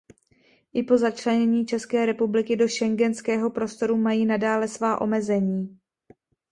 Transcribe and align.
I 0.73 0.83
po 0.83 0.97
začlenění 0.97 1.65
České 1.65 2.05
republiky 2.05 2.55
do 2.55 2.69
Schengenského 2.69 3.49
prostoru 3.51 3.97
mají 3.97 4.25
nadále 4.25 4.67
svá 4.67 5.01
omezení. 5.01 5.79